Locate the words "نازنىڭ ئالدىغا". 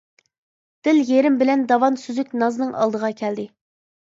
2.45-3.13